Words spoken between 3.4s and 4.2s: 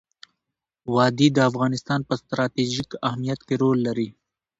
کې رول لري.